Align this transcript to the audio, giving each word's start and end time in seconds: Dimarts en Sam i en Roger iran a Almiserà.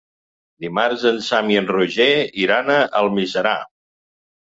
Dimarts 0.65 1.03
en 1.09 1.19
Sam 1.27 1.53
i 1.55 1.61
en 1.63 1.71
Roger 1.73 2.09
iran 2.47 2.75
a 2.81 2.81
Almiserà. 3.05 3.57